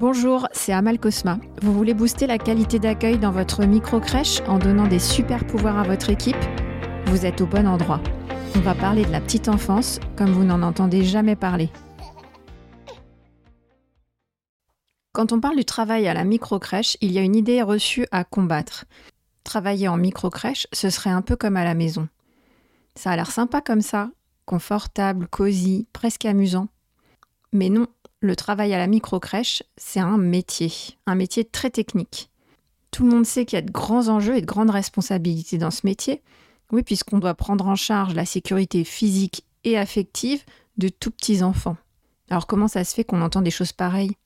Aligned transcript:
Bonjour, 0.00 0.46
c'est 0.52 0.72
Amal 0.72 1.00
Cosma. 1.00 1.40
Vous 1.60 1.72
voulez 1.72 1.92
booster 1.92 2.28
la 2.28 2.38
qualité 2.38 2.78
d'accueil 2.78 3.18
dans 3.18 3.32
votre 3.32 3.64
micro-crèche 3.64 4.42
en 4.42 4.60
donnant 4.60 4.86
des 4.86 5.00
super 5.00 5.44
pouvoirs 5.44 5.76
à 5.76 5.82
votre 5.82 6.08
équipe? 6.08 6.36
Vous 7.06 7.26
êtes 7.26 7.40
au 7.40 7.48
bon 7.48 7.66
endroit. 7.66 8.00
On 8.54 8.60
va 8.60 8.76
parler 8.76 9.04
de 9.04 9.10
la 9.10 9.20
petite 9.20 9.48
enfance 9.48 9.98
comme 10.16 10.30
vous 10.30 10.44
n'en 10.44 10.62
entendez 10.62 11.02
jamais 11.02 11.34
parler. 11.34 11.68
Quand 15.10 15.32
on 15.32 15.40
parle 15.40 15.56
du 15.56 15.64
travail 15.64 16.06
à 16.06 16.14
la 16.14 16.22
micro-crèche, 16.22 16.96
il 17.00 17.10
y 17.10 17.18
a 17.18 17.22
une 17.22 17.34
idée 17.34 17.60
reçue 17.60 18.06
à 18.12 18.22
combattre. 18.22 18.84
Travailler 19.42 19.88
en 19.88 19.96
micro-crèche, 19.96 20.68
ce 20.72 20.90
serait 20.90 21.10
un 21.10 21.22
peu 21.22 21.34
comme 21.34 21.56
à 21.56 21.64
la 21.64 21.74
maison. 21.74 22.06
Ça 22.94 23.10
a 23.10 23.16
l'air 23.16 23.32
sympa 23.32 23.60
comme 23.60 23.82
ça, 23.82 24.10
confortable, 24.46 25.26
cosy, 25.26 25.88
presque 25.92 26.24
amusant. 26.24 26.68
Mais 27.52 27.68
non, 27.68 27.88
le 28.20 28.36
travail 28.36 28.74
à 28.74 28.78
la 28.78 28.86
micro-crèche, 28.86 29.62
c'est 29.76 30.00
un 30.00 30.18
métier, 30.18 30.72
un 31.06 31.14
métier 31.14 31.44
très 31.44 31.70
technique. 31.70 32.30
Tout 32.90 33.04
le 33.04 33.10
monde 33.10 33.26
sait 33.26 33.44
qu'il 33.44 33.56
y 33.56 33.62
a 33.62 33.64
de 33.64 33.70
grands 33.70 34.08
enjeux 34.08 34.36
et 34.36 34.40
de 34.40 34.46
grandes 34.46 34.70
responsabilités 34.70 35.58
dans 35.58 35.70
ce 35.70 35.82
métier. 35.84 36.22
Oui, 36.72 36.82
puisqu'on 36.82 37.18
doit 37.18 37.34
prendre 37.34 37.66
en 37.66 37.76
charge 37.76 38.14
la 38.14 38.24
sécurité 38.24 38.84
physique 38.84 39.44
et 39.64 39.78
affective 39.78 40.42
de 40.78 40.88
tout 40.88 41.10
petits 41.10 41.42
enfants. 41.42 41.76
Alors 42.30 42.46
comment 42.46 42.68
ça 42.68 42.84
se 42.84 42.94
fait 42.94 43.04
qu'on 43.04 43.22
entend 43.22 43.40
des 43.40 43.50
choses 43.50 43.72
pareilles? 43.72 44.16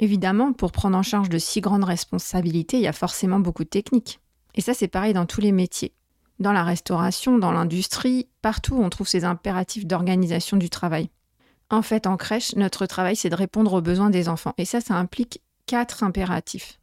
Évidemment, 0.00 0.52
pour 0.52 0.72
prendre 0.72 0.96
en 0.96 1.02
charge 1.02 1.28
de 1.28 1.38
si 1.38 1.60
grandes 1.60 1.84
responsabilités, 1.84 2.76
il 2.76 2.82
y 2.82 2.88
a 2.88 2.92
forcément 2.92 3.40
beaucoup 3.40 3.64
de 3.64 3.68
techniques. 3.68 4.20
Et 4.54 4.60
ça, 4.60 4.74
c'est 4.74 4.88
pareil 4.88 5.14
dans 5.14 5.26
tous 5.26 5.40
les 5.40 5.52
métiers. 5.52 5.94
Dans 6.38 6.52
la 6.52 6.64
restauration, 6.64 7.38
dans 7.38 7.52
l'industrie, 7.52 8.28
partout 8.42 8.76
on 8.76 8.90
trouve 8.90 9.08
ces 9.08 9.24
impératifs 9.24 9.86
d'organisation 9.86 10.58
du 10.58 10.68
travail. 10.68 11.08
En 11.70 11.82
fait, 11.82 12.06
en 12.06 12.16
crèche, 12.16 12.54
notre 12.54 12.86
travail, 12.86 13.16
c'est 13.16 13.30
de 13.30 13.34
répondre 13.34 13.72
aux 13.72 13.80
besoins 13.80 14.10
des 14.10 14.28
enfants. 14.28 14.54
Et 14.58 14.64
ça, 14.64 14.80
ça 14.80 14.94
implique 14.94 15.40
quatre 15.66 16.04
impératifs. 16.04 16.78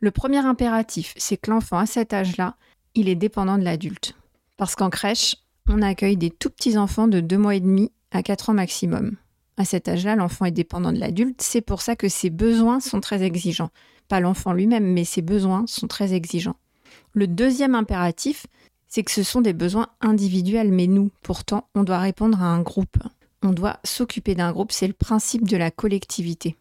Le 0.00 0.10
premier 0.10 0.44
impératif, 0.44 1.14
c'est 1.16 1.36
que 1.36 1.50
l'enfant, 1.50 1.78
à 1.78 1.86
cet 1.86 2.12
âge-là, 2.12 2.56
il 2.94 3.08
est 3.08 3.14
dépendant 3.14 3.58
de 3.58 3.64
l'adulte. 3.64 4.14
Parce 4.56 4.74
qu'en 4.74 4.90
crèche, 4.90 5.36
on 5.68 5.82
accueille 5.82 6.16
des 6.16 6.30
tout 6.30 6.50
petits 6.50 6.78
enfants 6.78 7.08
de 7.08 7.20
2 7.20 7.38
mois 7.38 7.54
et 7.54 7.60
demi 7.60 7.90
à 8.10 8.22
4 8.22 8.50
ans 8.50 8.54
maximum. 8.54 9.16
À 9.56 9.64
cet 9.64 9.88
âge-là, 9.88 10.16
l'enfant 10.16 10.44
est 10.44 10.50
dépendant 10.50 10.92
de 10.92 10.98
l'adulte. 10.98 11.40
C'est 11.40 11.62
pour 11.62 11.80
ça 11.80 11.96
que 11.96 12.08
ses 12.08 12.30
besoins 12.30 12.80
sont 12.80 13.00
très 13.00 13.22
exigeants. 13.22 13.70
Pas 14.08 14.20
l'enfant 14.20 14.52
lui-même, 14.52 14.92
mais 14.92 15.04
ses 15.04 15.22
besoins 15.22 15.64
sont 15.66 15.88
très 15.88 16.12
exigeants. 16.12 16.56
Le 17.14 17.26
deuxième 17.26 17.74
impératif, 17.74 18.46
c'est 18.88 19.02
que 19.02 19.10
ce 19.10 19.22
sont 19.22 19.40
des 19.40 19.54
besoins 19.54 19.88
individuels, 20.00 20.70
mais 20.70 20.86
nous, 20.86 21.10
pourtant, 21.22 21.68
on 21.74 21.84
doit 21.84 21.98
répondre 21.98 22.40
à 22.42 22.46
un 22.46 22.60
groupe 22.60 22.98
on 23.42 23.50
doit 23.50 23.78
s'occuper 23.84 24.34
d'un 24.34 24.52
groupe, 24.52 24.72
c'est 24.72 24.86
le 24.86 24.92
principe 24.92 25.46
de 25.46 25.56
la 25.56 25.70
collectivité. 25.70 26.56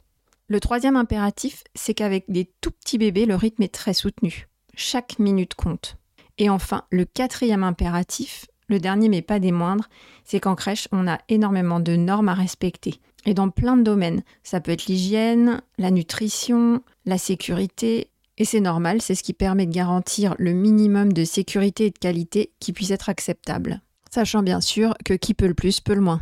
Le 0.47 0.59
troisième 0.59 0.95
impératif, 0.95 1.63
c'est 1.73 1.93
qu'avec 1.93 2.25
des 2.29 2.51
tout 2.61 2.71
petits 2.71 2.97
bébés, 2.97 3.25
le 3.25 3.35
rythme 3.35 3.63
est 3.63 3.73
très 3.73 3.93
soutenu. 3.93 4.47
Chaque 4.75 5.17
minute 5.17 5.55
compte. 5.55 5.97
Et 6.37 6.49
enfin, 6.49 6.83
le 6.91 7.05
quatrième 7.05 7.63
impératif, 7.63 8.45
le 8.67 8.79
dernier 8.79 9.09
mais 9.09 9.21
pas 9.21 9.39
des 9.39 9.51
moindres, 9.51 9.89
c'est 10.23 10.39
qu'en 10.39 10.55
crèche, 10.55 10.87
on 10.91 11.07
a 11.07 11.19
énormément 11.29 11.79
de 11.79 11.95
normes 11.95 12.29
à 12.29 12.33
respecter. 12.33 12.99
Et 13.25 13.33
dans 13.33 13.49
plein 13.49 13.75
de 13.75 13.83
domaines. 13.83 14.21
Ça 14.43 14.59
peut 14.59 14.71
être 14.71 14.85
l'hygiène, 14.85 15.61
la 15.79 15.89
nutrition, 15.89 16.83
la 17.05 17.17
sécurité. 17.17 18.09
Et 18.37 18.45
c'est 18.45 18.59
normal, 18.59 19.01
c'est 19.01 19.15
ce 19.15 19.23
qui 19.23 19.33
permet 19.33 19.65
de 19.65 19.73
garantir 19.73 20.35
le 20.37 20.53
minimum 20.53 21.11
de 21.11 21.23
sécurité 21.23 21.87
et 21.87 21.91
de 21.91 21.97
qualité 21.97 22.51
qui 22.59 22.73
puisse 22.73 22.91
être 22.91 23.09
acceptable. 23.09 23.81
Sachant 24.11 24.43
bien 24.43 24.61
sûr 24.61 24.93
que 25.03 25.13
qui 25.13 25.33
peut 25.33 25.47
le 25.47 25.53
plus 25.53 25.79
peut 25.79 25.95
le 25.95 26.01
moins. 26.01 26.21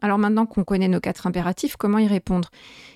Alors 0.00 0.18
maintenant 0.18 0.46
qu'on 0.46 0.64
connaît 0.64 0.88
nos 0.88 1.00
quatre 1.00 1.26
impératifs, 1.26 1.76
comment 1.76 1.98
y 1.98 2.06
répondre? 2.06 2.50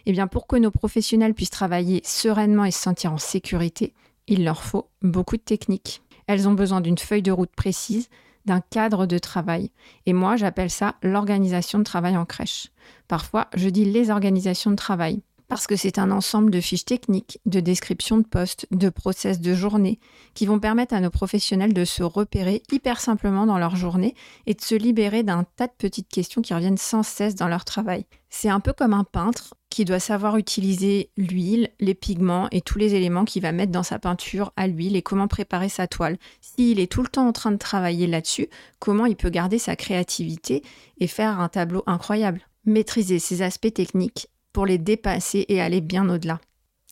Eh 0.07 0.13
bien, 0.13 0.27
pour 0.27 0.47
que 0.47 0.57
nos 0.57 0.71
professionnels 0.71 1.35
puissent 1.35 1.51
travailler 1.51 2.01
sereinement 2.05 2.65
et 2.65 2.71
se 2.71 2.81
sentir 2.81 3.13
en 3.13 3.19
sécurité, 3.19 3.93
il 4.29 4.45
leur 4.45 4.63
faut 4.63 4.89
beaucoup 5.03 5.37
de 5.37 5.43
techniques. 5.43 6.03
Elles 6.27 6.49
ont 6.49 6.55
besoin 6.55 6.81
d'une 6.81 6.99
feuille 6.99 7.23
de 7.23 7.33
route 7.33 7.55
précise, 7.57 8.09
d'un 8.45 8.61
cadre 8.61 9.07
de 9.07 9.19
travail. 9.19 9.71
Et 10.07 10.13
moi, 10.13 10.37
j'appelle 10.37 10.71
ça 10.71 10.97
l'organisation 11.03 11.79
de 11.79 11.85
travail 11.85 12.17
en 12.17 12.25
crèche. 12.25 12.69
Parfois, 13.09 13.49
je 13.55 13.69
dis 13.69 13.85
les 13.85 14.11
organisations 14.11 14.71
de 14.71 14.77
travail 14.77 15.23
parce 15.53 15.67
que 15.67 15.77
c'est 15.77 15.99
un 15.99 16.11
ensemble 16.13 16.51
de 16.51 16.63
fiches 16.63 16.87
techniques, 16.87 17.39
de 17.45 17.61
descriptions 17.61 18.17
de 18.17 18.25
postes, 18.25 18.67
de 18.71 18.89
process 18.89 19.39
de 19.39 19.55
journée, 19.55 20.01
qui 20.33 20.47
vont 20.47 20.59
permettre 20.59 20.95
à 20.95 21.01
nos 21.01 21.11
professionnels 21.11 21.75
de 21.75 21.85
se 21.85 22.03
repérer 22.03 22.63
hyper 22.73 22.99
simplement 22.99 23.45
dans 23.45 23.59
leur 23.59 23.77
journée 23.77 24.15
et 24.47 24.55
de 24.55 24.63
se 24.63 24.75
libérer 24.75 25.25
d'un 25.25 25.45
tas 25.45 25.67
de 25.67 25.75
petites 25.77 26.09
questions 26.09 26.41
qui 26.41 26.55
reviennent 26.55 26.79
sans 26.79 27.03
cesse 27.03 27.35
dans 27.35 27.49
leur 27.49 27.67
travail. 27.67 28.07
C'est 28.31 28.49
un 28.49 28.61
peu 28.61 28.73
comme 28.73 28.95
un 28.95 29.05
peintre 29.05 29.53
qui 29.69 29.85
doit 29.85 30.01
savoir 30.01 30.39
utiliser 30.39 31.11
l'huile, 31.19 31.69
les 31.81 31.93
pigments 31.93 32.49
et 32.51 32.63
tous 32.63 32.79
les 32.79 32.95
éléments 32.95 33.27
qu'il 33.27 33.43
va 33.43 33.53
mettre 33.53 33.73
dans 33.73 33.83
sa 33.83 33.99
peinture 33.99 34.55
à 34.57 34.67
l'huile 34.67 34.97
et 34.97 35.03
comment 35.03 35.29
préparer 35.29 35.69
sa 35.69 35.87
toile. 35.87 36.17
S'il 36.41 36.81
est 36.81 36.91
tout 36.91 37.03
le 37.03 37.09
temps 37.09 37.29
en 37.29 37.33
train 37.33 37.53
de 37.53 37.59
travailler 37.59 38.07
là-dessus, 38.07 38.49
comment 38.79 39.05
il 39.05 39.17
peut 39.17 39.29
garder 39.29 39.59
sa 39.59 39.77
créativité 39.77 40.63
et 40.97 41.07
faire 41.09 41.41
un 41.41 41.51
tableau 41.51 41.83
incroyable? 41.87 42.41
Maîtriser 42.65 43.19
ces 43.19 43.43
aspects 43.43 43.75
techniques, 43.75 44.29
pour 44.53 44.67
les 44.67 44.79
dépasser 44.79 45.45
et 45.49 45.61
aller 45.61 45.81
bien 45.81 46.09
au-delà. 46.09 46.41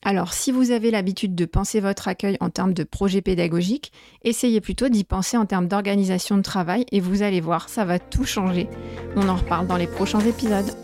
Alors, 0.03 0.33
si 0.33 0.51
vous 0.51 0.71
avez 0.71 0.91
l'habitude 0.91 1.35
de 1.35 1.45
penser 1.45 1.81
votre 1.81 2.09
accueil 2.09 2.39
en 2.41 2.49
termes 2.49 2.73
de 2.73 2.85
projet 2.85 3.21
pédagogique, 3.21 3.93
essayez 4.25 4.63
plutôt 4.63 4.89
d'y 4.89 5.05
penser 5.05 5.37
en 5.37 5.45
termes 5.45 5.69
d'organisation 5.69 6.39
de 6.39 6.43
travail 6.43 6.87
et 6.91 7.01
vous 7.01 7.23
allez 7.23 7.43
voir, 7.43 7.69
ça 7.69 7.85
va 7.85 7.99
tout 7.99 8.25
changer. 8.25 8.69
On 9.15 9.29
en 9.29 9.37
reparle 9.37 9.67
dans 9.67 9.77
les 9.77 9.87
prochains 9.87 10.21
épisodes. 10.21 10.75